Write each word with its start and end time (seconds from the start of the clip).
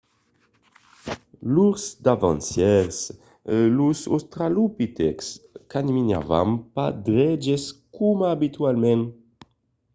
lors 1.55 1.81
davancièrs 2.05 2.95
los 3.77 3.99
australopitècs 4.15 5.27
caminavan 5.71 6.49
pas 6.75 6.91
dreches 7.07 7.63
coma 7.95 8.27
abitualament 8.37 9.03